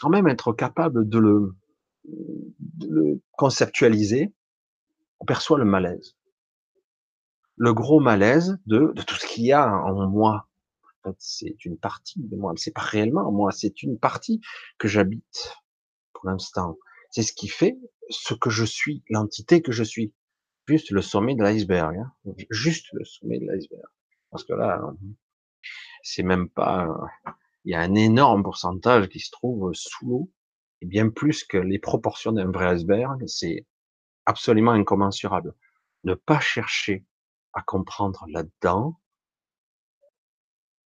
[0.00, 1.56] sans même être capable de le,
[2.06, 4.32] de conceptualiser,
[5.20, 6.16] on perçoit le malaise.
[7.56, 10.48] Le gros malaise de, de tout ce qu'il y a en moi.
[10.82, 12.52] En fait, c'est une partie de moi.
[12.56, 14.40] C'est pas réellement moi, c'est une partie
[14.78, 15.54] que j'habite
[16.12, 16.78] pour l'instant.
[17.10, 17.78] C'est ce qui fait
[18.10, 20.12] ce que je suis, l'entité que je suis.
[20.66, 21.96] Juste le sommet de l'iceberg.
[21.96, 22.34] Hein.
[22.50, 23.84] Juste le sommet de l'iceberg.
[24.30, 24.80] Parce que là,
[26.02, 26.88] c'est même pas,
[27.64, 30.32] il y a un énorme pourcentage qui se trouve sous l'eau,
[30.80, 33.66] et bien plus que les proportions d'un vrai iceberg, c'est
[34.26, 35.54] absolument incommensurable.
[36.04, 37.06] Ne pas chercher
[37.52, 39.00] à comprendre là-dedans.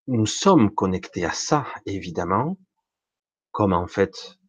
[0.07, 2.57] Nous sommes connectés à ça, évidemment,
[3.51, 4.39] comme en fait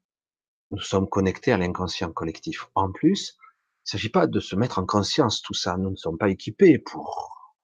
[0.72, 2.66] nous sommes connectés à l'inconscient collectif.
[2.74, 5.76] En plus, il ne s'agit pas de se mettre en conscience tout ça.
[5.76, 7.59] Nous ne sommes pas équipés pour.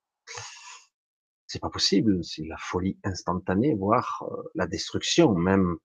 [1.47, 2.23] C'est pas possible.
[2.23, 5.79] C'est la folie instantanée, voire euh, la destruction même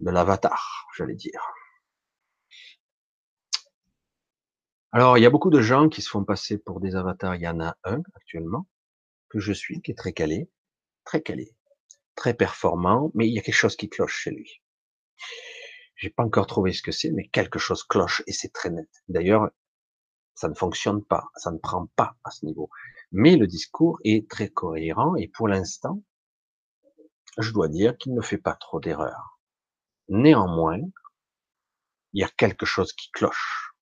[0.00, 1.42] de l'avatar, j'allais dire.
[4.92, 7.34] Alors, il y a beaucoup de gens qui se font passer pour des avatars.
[7.34, 8.68] Il y en a un actuellement
[9.28, 10.48] que je suis, qui est très calé,
[11.04, 11.56] très calé,
[12.14, 14.62] très performant, mais il y a quelque chose qui cloche chez lui.
[15.96, 18.88] J'ai pas encore trouvé ce que c'est, mais quelque chose cloche et c'est très net.
[19.08, 19.50] D'ailleurs,
[20.34, 22.70] ça ne fonctionne pas, ça ne prend pas à ce niveau.
[23.12, 26.02] Mais le discours est très cohérent et pour l'instant,
[27.38, 29.33] je dois dire qu'il ne fait pas trop d'erreurs.
[30.08, 30.80] Néanmoins,
[32.12, 33.74] il y a quelque chose qui cloche.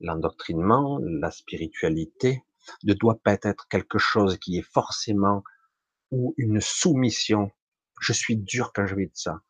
[0.00, 2.44] L'endoctrinement, la spiritualité
[2.84, 5.42] ne doit pas être quelque chose qui est forcément
[6.10, 7.50] ou une soumission.
[8.00, 9.42] Je suis dur quand je vais de ça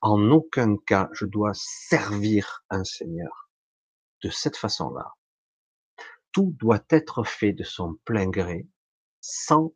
[0.00, 3.50] en aucun cas je dois servir un Seigneur
[4.22, 5.14] de cette façon-là.
[6.32, 8.68] Tout doit être fait de son plein gré,
[9.20, 9.74] sans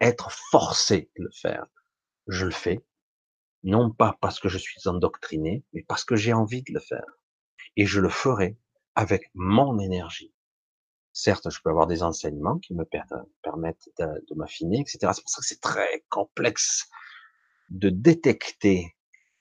[0.00, 1.66] être forcé de le faire.
[2.28, 2.84] Je le fais,
[3.66, 7.18] non pas parce que je suis endoctriné, mais parce que j'ai envie de le faire.
[7.76, 8.56] Et je le ferai
[8.94, 10.32] avec mon énergie.
[11.12, 14.98] Certes, je peux avoir des enseignements qui me permettent de, m'affiner, etc.
[15.12, 16.88] C'est pour ça que c'est très complexe
[17.68, 18.94] de détecter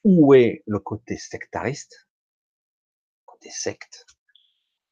[0.04, 2.08] où est le côté sectariste,
[3.26, 4.08] côté secte,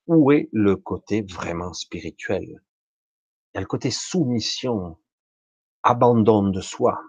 [0.06, 2.44] où est le côté vraiment spirituel.
[2.44, 5.00] Il y a le côté soumission,
[5.82, 7.02] abandon de soi,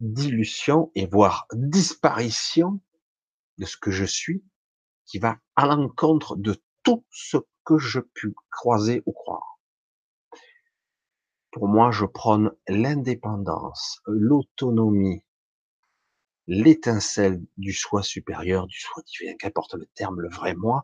[0.00, 2.80] dilution et voire disparition
[3.58, 4.44] de ce que je suis,
[5.06, 9.58] qui va à l'encontre de tout ce que je puis croiser ou croire.
[11.52, 15.24] Pour moi, je prône l'indépendance, l'autonomie,
[16.46, 20.82] l'étincelle du soi supérieur, du soi divin, qu'importe le terme, le vrai moi,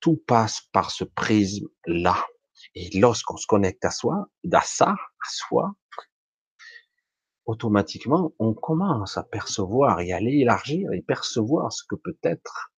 [0.00, 2.26] tout passe par ce prisme-là.
[2.74, 5.74] Et lorsqu'on se connecte à soi, à ça, à soi,
[7.48, 12.70] automatiquement, on commence à percevoir et à élargir et percevoir ce que peut être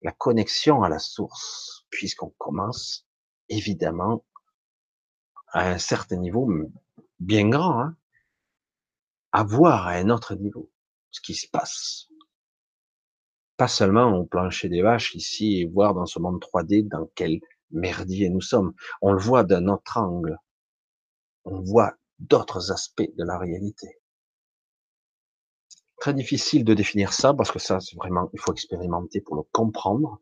[0.00, 3.06] la connexion à la source, puisqu'on commence,
[3.50, 4.24] évidemment,
[5.52, 6.50] à un certain niveau
[7.20, 7.96] bien grand, hein,
[9.32, 10.70] à voir à un autre niveau
[11.10, 12.08] ce qui se passe.
[13.58, 17.40] Pas seulement au plancher des vaches ici et voir dans ce monde 3D dans quel
[17.70, 18.72] merdier nous sommes.
[19.02, 20.38] On le voit d'un autre angle.
[21.44, 23.98] On voit d'autres aspects de la réalité.
[25.98, 29.42] Très difficile de définir ça parce que ça, c'est vraiment, il faut expérimenter pour le
[29.52, 30.20] comprendre.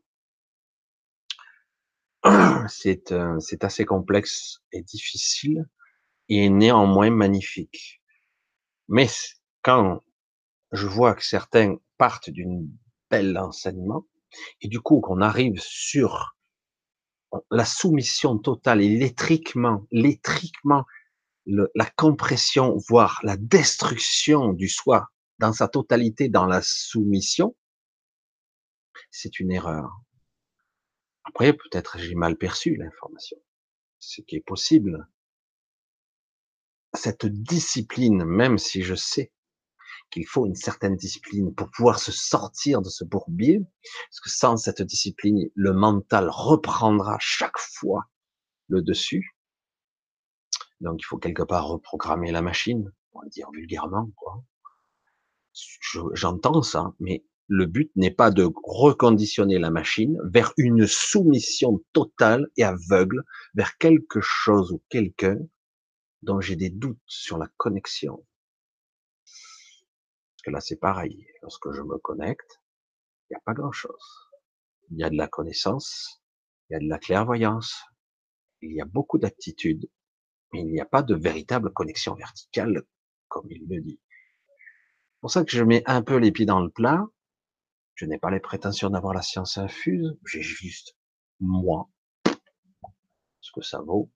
[2.69, 5.67] C'est, euh, c'est assez complexe et difficile
[6.29, 8.01] et néanmoins magnifique.
[8.87, 9.07] Mais
[9.61, 10.01] quand
[10.71, 12.69] je vois que certains partent d'une
[13.09, 14.05] belle enseignement,
[14.61, 16.35] et du coup qu'on arrive sur
[17.51, 19.85] la soumission totale et l'étriquement,
[21.45, 27.55] la compression, voire la destruction du soi dans sa totalité dans la soumission,
[29.11, 29.91] c'est une erreur.
[31.25, 33.37] Après, peut-être j'ai mal perçu l'information,
[33.99, 35.07] ce qui est possible
[36.95, 39.31] cette discipline, même si je sais
[40.11, 43.61] qu'il faut une certaine discipline pour pouvoir se sortir de ce bourbier,
[44.09, 48.05] parce que sans cette discipline, le mental reprendra chaque fois
[48.67, 49.32] le dessus.
[50.81, 54.09] Donc il faut quelque part reprogrammer la machine, on va dire vulgairement.
[56.13, 62.47] J'entends ça, mais le but n'est pas de reconditionner la machine vers une soumission totale
[62.57, 65.37] et aveugle vers quelque chose ou quelqu'un
[66.21, 68.25] dont j'ai des doutes sur la connexion.
[69.25, 71.27] Parce que là, c'est pareil.
[71.41, 72.61] Lorsque je me connecte,
[73.29, 74.31] il n'y a pas grand-chose.
[74.89, 76.21] Il y a de la connaissance,
[76.69, 77.83] il y a de la clairvoyance,
[78.61, 79.89] il y a beaucoup d'aptitudes,
[80.53, 82.83] il n'y a pas de véritable connexion verticale,
[83.27, 83.99] comme il le dit.
[84.05, 87.05] C'est pour ça que je mets un peu les pieds dans le plat.
[87.95, 90.97] Je n'ai pas les prétentions d'avoir la science infuse, j'ai juste
[91.39, 91.89] moi,
[93.41, 94.09] ce que ça vaut.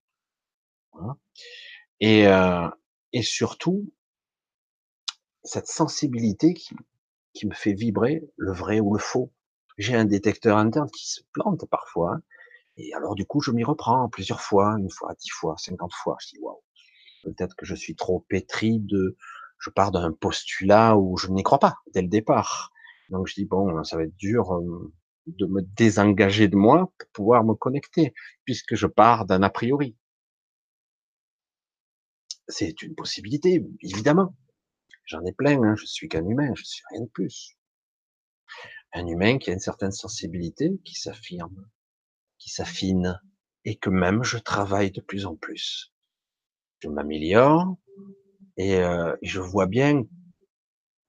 [1.99, 2.67] Et, euh,
[3.13, 3.93] et surtout,
[5.43, 6.75] cette sensibilité qui,
[7.33, 9.31] qui me fait vibrer le vrai ou le faux.
[9.77, 12.15] J'ai un détecteur interne qui se plante parfois.
[12.15, 12.21] Hein.
[12.77, 16.17] Et alors, du coup, je m'y reprends plusieurs fois, une fois, dix fois, cinquante fois.
[16.21, 16.61] Je dis, waouh,
[17.23, 19.17] peut-être que je suis trop pétri de,
[19.59, 22.71] je pars d'un postulat où je n'y crois pas dès le départ.
[23.09, 24.93] Donc, je dis, bon, ça va être dur euh,
[25.25, 28.13] de me désengager de moi pour pouvoir me connecter,
[28.45, 29.97] puisque je pars d'un a priori.
[32.47, 34.35] C'est une possibilité, évidemment.
[35.05, 35.75] J'en ai plein, hein.
[35.75, 37.57] je suis qu'un humain, je suis rien de plus.
[38.93, 41.67] Un humain qui a une certaine sensibilité, qui s'affirme,
[42.47, 43.19] qui s'affine,
[43.65, 45.93] et que même je travaille de plus en plus.
[46.79, 47.75] Je m'améliore,
[48.55, 50.05] et, euh, je vois bien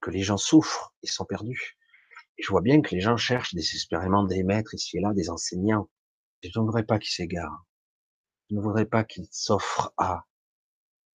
[0.01, 1.79] que les gens souffrent, ils sont perdus.
[2.41, 5.89] Je vois bien que les gens cherchent désespérément des maîtres ici et là, des enseignants.
[6.43, 7.65] Je ne voudrais pas qu'ils s'égarent.
[8.51, 10.27] Je ne voudrais pas qu'ils s'offrent à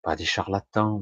[0.03, 1.01] pas des charlatans,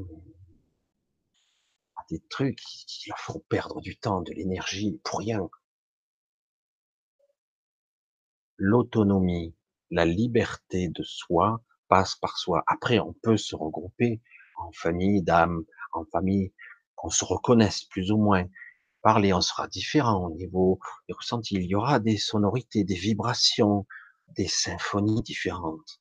[1.96, 5.48] à des trucs qui leur font perdre du temps, de l'énergie pour rien.
[8.64, 9.56] L'autonomie,
[9.90, 12.64] la liberté de soi passe par soi.
[12.68, 14.22] Après, on peut se regrouper
[14.56, 16.54] en famille d'âme, en famille,
[16.94, 18.46] qu'on se reconnaisse plus ou moins.
[19.02, 21.56] Parler, on sera différent au niveau des ressentis.
[21.56, 23.88] Il y aura des sonorités, des vibrations,
[24.28, 26.00] des symphonies différentes.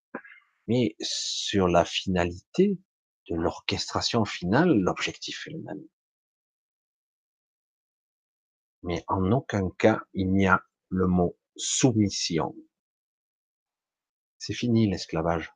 [0.69, 2.79] Mais sur la finalité,
[3.31, 5.87] de l'orchestration finale, l'objectif est le même.
[8.83, 12.55] Mais en aucun cas, il n'y a le mot soumission.
[14.39, 15.53] C'est fini l'esclavage.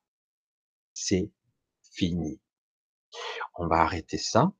[0.92, 1.30] C'est
[1.92, 2.40] fini.
[3.54, 4.52] On va arrêter ça.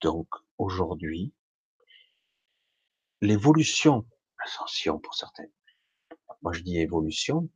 [0.00, 1.34] Donc aujourd'hui,
[3.20, 4.06] l'évolution,
[4.38, 5.48] l'ascension pour certains,
[6.42, 7.50] moi je dis évolution,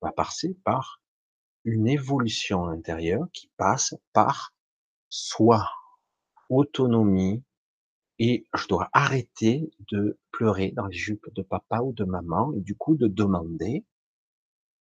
[0.00, 1.00] va passer par
[1.64, 4.54] une évolution intérieure qui passe par
[5.08, 5.70] soi,
[6.48, 7.42] autonomie,
[8.18, 12.60] et je dois arrêter de pleurer dans les jupes de papa ou de maman, et
[12.60, 13.84] du coup de demander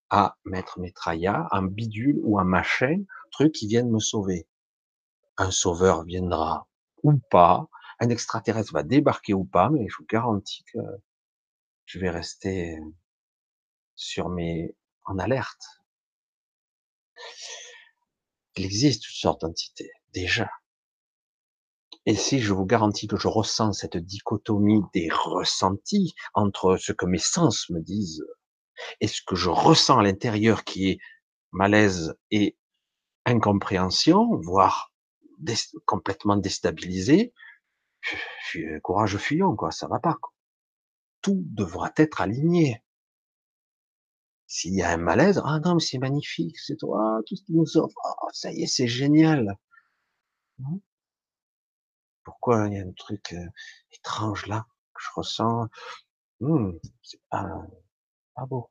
[0.09, 4.47] à Maître Maitreya, un bidule ou un machin, truc qui vienne me sauver.
[5.37, 6.67] Un sauveur viendra
[7.01, 7.67] ou pas,
[7.99, 10.79] un extraterrestre va débarquer ou pas, mais je vous garantis que
[11.85, 12.77] je vais rester
[13.95, 14.75] sur mes,
[15.05, 15.81] en alerte.
[18.55, 20.49] Il existe toutes sortes d'entités, déjà.
[22.05, 27.05] Et si je vous garantis que je ressens cette dichotomie des ressentis entre ce que
[27.05, 28.25] mes sens me disent
[28.99, 30.97] et ce que je ressens à l'intérieur qui est
[31.51, 32.57] malaise et
[33.25, 34.91] incompréhension, voire
[35.85, 37.33] complètement déstabilisé,
[38.81, 40.17] courage fuyant, quoi, ça va pas.
[41.21, 42.83] Tout devra être aligné.
[44.45, 47.53] S'il y a un malaise, ah non, mais c'est magnifique, c'est toi, tout ce qui
[47.53, 49.57] nous offre, oh, ça y est, c'est génial.
[52.23, 53.47] Pourquoi il y a un truc euh,
[53.91, 55.67] étrange là que je ressens?
[56.41, 56.71] Hmm,
[57.03, 57.45] C'est pas,
[58.47, 58.69] beau.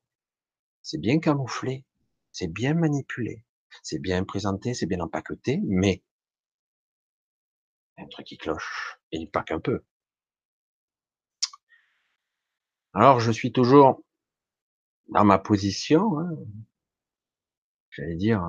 [0.83, 1.85] C'est bien camouflé,
[2.33, 3.45] c'est bien manipulé,
[3.83, 6.03] c'est bien présenté, c'est bien empaqueté, mais
[7.97, 9.83] il un truc qui cloche, et pas qu'un peu.
[12.95, 14.01] Alors je suis toujours
[15.11, 16.31] dans ma position, hein,
[17.91, 18.43] j'allais dire,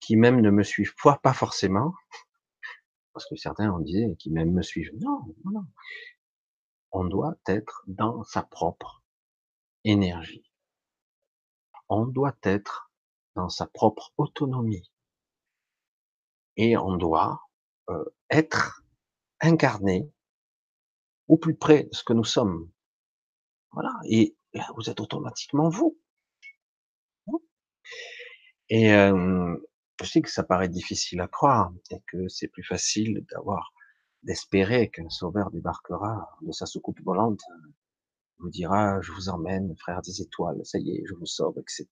[0.00, 1.94] qui même ne me suivent pas forcément,
[3.12, 4.92] parce que certains en disaient qui même me suivent.
[5.00, 5.66] Non, non, non.
[6.92, 9.02] On doit être dans sa propre
[9.84, 10.50] énergie.
[11.88, 12.90] On doit être
[13.34, 14.90] dans sa propre autonomie.
[16.56, 17.40] Et on doit
[17.88, 18.82] euh, être
[19.40, 20.10] incarné
[21.28, 22.70] au plus près de ce que nous sommes.
[23.72, 23.92] Voilà.
[24.04, 25.98] Et là, vous êtes automatiquement vous.
[28.68, 29.56] Et euh,
[30.00, 33.72] je sais que ça paraît difficile à croire et que c'est plus facile d'avoir,
[34.22, 37.42] d'espérer qu'un sauveur débarquera de sa soucoupe volante
[38.40, 41.86] vous dira, je vous emmène, frère des étoiles, ça y est, je vous sauve, etc.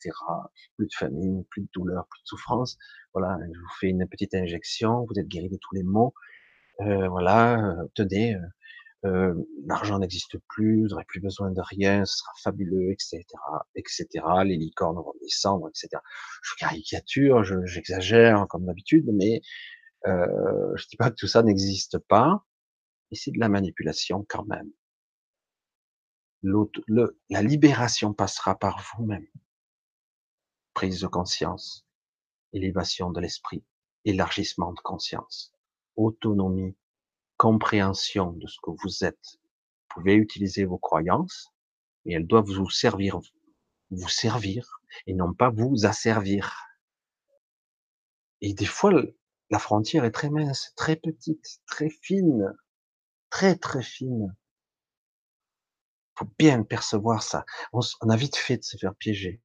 [0.76, 2.78] Plus de famine, plus de douleur, plus de souffrance.
[3.12, 6.14] Voilà, je vous fais une petite injection, vous êtes guéri de tous les maux.
[6.80, 8.36] Euh, voilà, euh, tenez,
[9.02, 13.24] l'argent n'existe plus, vous n'aurez plus besoin de rien, ce sera fabuleux, etc.,
[13.74, 14.06] etc.
[14.44, 16.02] Les licornes vont descendre, etc.
[16.42, 19.40] Je caricature, j'exagère comme d'habitude, mais
[20.06, 22.44] euh, je dis pas que tout ça n'existe pas,
[23.10, 24.70] et c'est de la manipulation quand même.
[26.42, 29.26] La libération passera par vous-même.
[30.74, 31.84] Prise de conscience,
[32.52, 33.64] élévation de l'esprit,
[34.04, 35.52] élargissement de conscience,
[35.96, 36.76] autonomie,
[37.38, 39.38] compréhension de ce que vous êtes.
[39.38, 41.54] Vous pouvez utiliser vos croyances,
[42.04, 43.18] mais elles doivent vous servir,
[43.90, 46.54] vous servir, et non pas vous asservir.
[48.40, 48.92] Et des fois,
[49.50, 52.54] la frontière est très mince, très petite, très fine,
[53.30, 54.36] très très fine.
[56.16, 57.44] Faut bien percevoir ça.
[57.72, 57.80] On,
[58.10, 59.40] a vite fait de se faire piéger.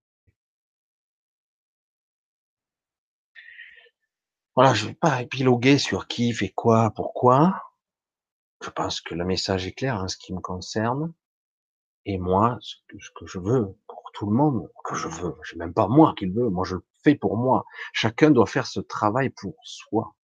[4.55, 7.72] Voilà, je vais pas épiloguer sur qui fait quoi, pourquoi.
[8.63, 11.13] Je pense que le message est clair en ce qui me concerne.
[12.05, 15.73] Et moi, ce que, je veux pour tout le monde, que je veux, c'est même
[15.73, 17.65] pas moi qui le veux, moi je le fais pour moi.
[17.91, 20.15] Chacun doit faire ce travail pour soi.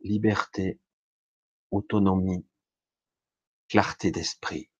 [0.00, 0.78] Liberté,
[1.70, 2.46] autonomie,
[3.68, 4.70] clarté d'esprit,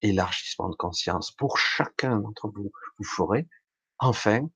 [0.00, 1.32] élargissement de conscience.
[1.32, 3.48] Pour chacun d'entre vous, vous ferez
[3.98, 4.48] enfin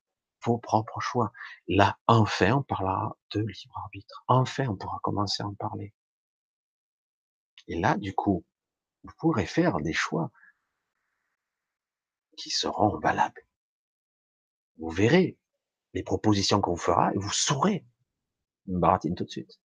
[0.44, 1.32] vos propres choix.
[1.66, 4.22] Là, enfin, on parlera de libre arbitre.
[4.28, 5.92] Enfin, on pourra commencer à en parler.
[7.68, 8.44] Et là, du coup,
[9.02, 10.30] vous pourrez faire des choix
[12.36, 13.46] qui seront valables.
[14.78, 15.38] Vous verrez
[15.94, 17.86] les propositions qu'on fera et vous saurez.
[18.66, 19.60] Une baratine tout de suite.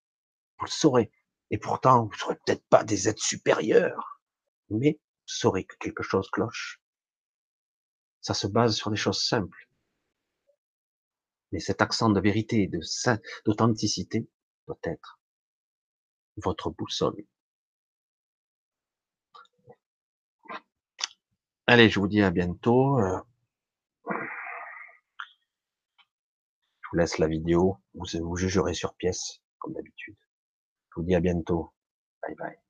[0.58, 1.12] Vous le saurez.
[1.50, 4.22] Et pourtant, vous ne serez peut-être pas des êtres supérieurs,
[4.70, 6.82] mais vous saurez que quelque chose cloche.
[8.22, 9.70] Ça se base sur des choses simples.
[11.52, 12.80] Mais cet accent de vérité, de
[13.46, 14.30] d'authenticité,
[14.68, 15.20] doit être
[16.38, 17.26] votre boussole.
[21.68, 23.00] Allez, je vous dis à bientôt.
[23.00, 23.20] Euh.
[26.82, 27.78] Je vous laisse la vidéo.
[27.94, 30.18] Vous, vous jugerez sur pièce, comme d'habitude.
[30.90, 31.74] Je vous dis à bientôt.
[32.22, 32.61] Bye bye.